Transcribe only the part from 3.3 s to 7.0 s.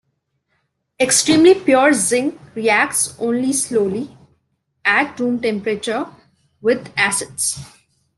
slowly at room temperature with